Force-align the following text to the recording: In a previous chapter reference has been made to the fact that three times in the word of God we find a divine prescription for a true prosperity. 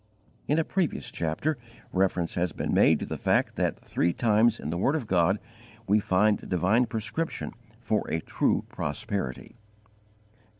In 0.47 0.57
a 0.57 0.63
previous 0.63 1.11
chapter 1.11 1.59
reference 1.93 2.33
has 2.33 2.53
been 2.53 2.73
made 2.73 2.97
to 3.01 3.05
the 3.05 3.19
fact 3.19 3.55
that 3.57 3.85
three 3.85 4.13
times 4.13 4.59
in 4.59 4.71
the 4.71 4.77
word 4.79 4.95
of 4.95 5.05
God 5.05 5.37
we 5.85 5.99
find 5.99 6.41
a 6.41 6.47
divine 6.47 6.87
prescription 6.87 7.51
for 7.79 8.09
a 8.09 8.19
true 8.19 8.65
prosperity. 8.67 9.57